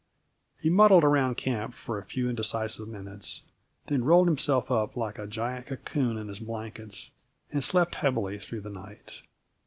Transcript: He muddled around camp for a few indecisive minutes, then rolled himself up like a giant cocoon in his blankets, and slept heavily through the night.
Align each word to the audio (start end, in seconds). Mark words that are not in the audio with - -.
He 0.59 0.71
muddled 0.71 1.03
around 1.03 1.35
camp 1.37 1.75
for 1.75 1.99
a 1.99 2.03
few 2.03 2.27
indecisive 2.27 2.87
minutes, 2.87 3.43
then 3.85 4.03
rolled 4.03 4.27
himself 4.27 4.71
up 4.71 4.97
like 4.97 5.19
a 5.19 5.27
giant 5.27 5.67
cocoon 5.67 6.17
in 6.17 6.27
his 6.27 6.39
blankets, 6.39 7.11
and 7.51 7.63
slept 7.63 7.93
heavily 7.93 8.39
through 8.39 8.61
the 8.61 8.71
night. 8.71 9.21